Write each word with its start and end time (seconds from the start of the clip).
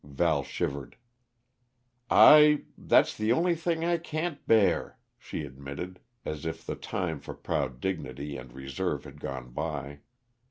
Val 0.03 0.41
shivered. 0.41 0.95
"I 2.09 2.63
that's 2.75 3.15
the 3.15 3.31
only 3.31 3.53
thing 3.53 3.85
I 3.85 3.97
can't 3.99 4.43
bear," 4.47 4.97
she 5.19 5.45
admitted, 5.45 5.99
as 6.25 6.43
if 6.43 6.65
the 6.65 6.73
time 6.75 7.19
for 7.19 7.35
proud 7.35 7.79
dignity 7.79 8.35
and 8.35 8.51
reserve 8.51 9.03
had 9.03 9.19
gone 9.19 9.51
by. 9.51 9.99